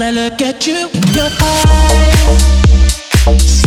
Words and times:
When 0.00 0.16
I 0.16 0.22
look 0.30 0.40
at 0.40 0.66
you, 0.66 0.88
your 1.12 1.28
eyes. 3.26 3.59